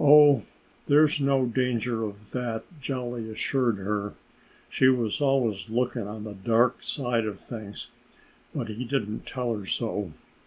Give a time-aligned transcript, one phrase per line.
[0.00, 0.44] "Oh!
[0.86, 4.14] There's no danger of that," Jolly assured her.
[4.70, 7.90] She was always looking on the dark side of things.
[8.54, 10.12] But he didn't tell her so.